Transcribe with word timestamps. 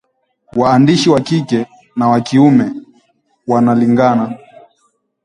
Waandishi 0.55 1.09
wa 1.09 1.19
kike 1.21 1.67
na 1.95 2.07
wa 2.07 2.21
kiume 2.21 2.71
wanalingana 3.47 4.37